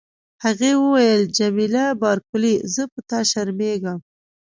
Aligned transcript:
هغې 0.43 0.71
وویل: 0.83 1.21
جميله 1.37 1.85
بارکلي، 2.01 2.55
زه 2.73 2.83
په 2.93 2.99
تا 3.09 3.19
شرمیږم. 3.31 3.99